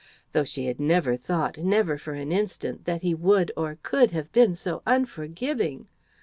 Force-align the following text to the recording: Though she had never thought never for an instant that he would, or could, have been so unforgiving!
Though 0.31 0.45
she 0.45 0.65
had 0.65 0.79
never 0.79 1.15
thought 1.15 1.59
never 1.59 1.95
for 1.95 2.13
an 2.13 2.31
instant 2.31 2.85
that 2.85 3.03
he 3.03 3.13
would, 3.13 3.51
or 3.55 3.77
could, 3.83 4.09
have 4.09 4.31
been 4.31 4.55
so 4.55 4.81
unforgiving! 4.83 5.89